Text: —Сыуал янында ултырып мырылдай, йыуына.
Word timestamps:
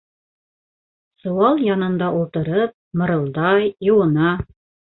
—Сыуал 1.23 1.61
янында 1.67 2.09
ултырып 2.21 2.75
мырылдай, 3.03 3.71
йыуына. 3.87 4.35